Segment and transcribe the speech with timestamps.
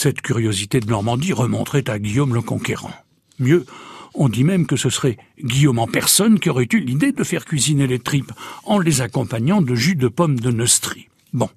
[0.00, 2.92] Cette curiosité de Normandie remonterait à Guillaume le Conquérant.
[3.40, 3.66] Mieux,
[4.14, 7.44] on dit même que ce serait Guillaume en personne qui aurait eu l'idée de faire
[7.44, 8.30] cuisiner les tripes
[8.62, 11.08] en les accompagnant de jus de pomme de Neustrie.
[11.32, 11.50] Bon,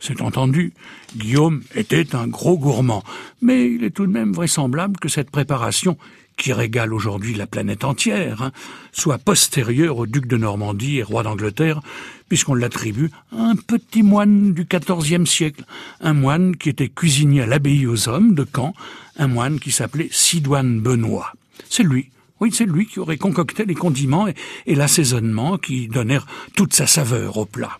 [0.00, 0.72] c'est entendu,
[1.14, 3.04] Guillaume était un gros gourmand,
[3.42, 5.98] mais il est tout de même vraisemblable que cette préparation
[6.36, 8.52] qui régale aujourd'hui la planète entière, hein,
[8.92, 11.80] soit postérieure au duc de Normandie et roi d'Angleterre,
[12.28, 15.64] puisqu'on l'attribue à un petit moine du XIVe siècle,
[16.00, 18.74] un moine qui était cuisinier à l'abbaye aux hommes de Caen,
[19.16, 21.32] un moine qui s'appelait Sidoine Benoît.
[21.68, 24.34] C'est lui, oui, c'est lui qui aurait concocté les condiments et,
[24.66, 27.78] et l'assaisonnement qui donnèrent toute sa saveur au plat.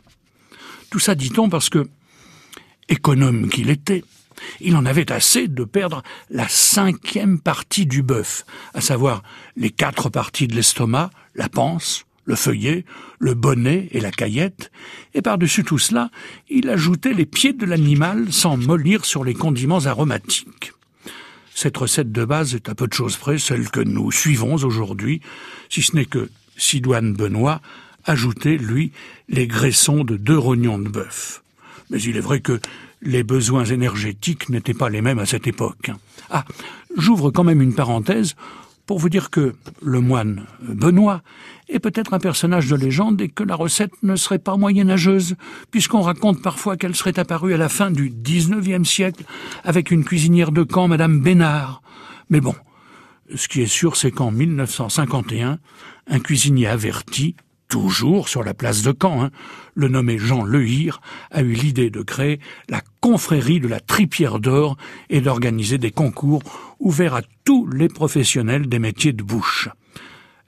[0.91, 1.89] Tout ça, dit-on, parce que,
[2.89, 4.05] économe qu'il était,
[4.61, 8.45] il en avait assez de perdre la cinquième partie du bœuf,
[8.75, 9.23] à savoir
[9.57, 12.85] les quatre parties de l'estomac, la panse, le feuillet,
[13.19, 14.71] le bonnet et la caillette,
[15.13, 16.11] et par-dessus tout cela,
[16.49, 20.73] il ajoutait les pieds de l'animal sans mollir sur les condiments aromatiques.
[21.55, 25.21] Cette recette de base est à peu de choses près celle que nous suivons aujourd'hui,
[25.69, 27.61] si ce n'est que Sidoine Benoît
[28.05, 28.93] ajoutait, lui,
[29.29, 31.43] les graissons de deux rognons de bœuf.
[31.91, 32.61] Mais il est vrai que
[33.05, 35.91] les besoins énergétiques n'étaient pas les mêmes à cette époque.
[36.31, 36.45] Ah,
[36.97, 38.35] j'ouvre quand même une parenthèse
[38.87, 41.23] pour vous dire que le moine Benoît
[41.69, 45.37] est peut-être un personnage de légende et que la recette ne serait pas moyenâgeuse,
[45.71, 49.25] puisqu'on raconte parfois qu'elle serait apparue à la fin du XIXe siècle
[49.65, 51.83] avec une cuisinière de camp, Madame Bénard.
[52.29, 52.55] Mais bon,
[53.35, 55.59] ce qui est sûr, c'est qu'en 1951,
[56.07, 57.37] un cuisinier averti
[57.75, 59.31] toujours sur la place de Caen, hein,
[59.75, 61.01] le nommé Jean Lehir
[61.33, 64.77] a eu l'idée de créer la confrérie de la tripière d'or
[65.11, 66.41] et d'organiser des concours
[66.79, 69.69] ouverts à tous les professionnels des métiers de bouche.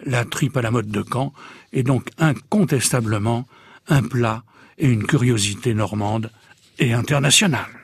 [0.05, 1.33] La tripe à la mode de Caen
[1.73, 3.49] est donc incontestablement
[3.89, 4.45] un plat
[4.79, 6.31] et une curiosité normande
[6.79, 7.77] et internationale.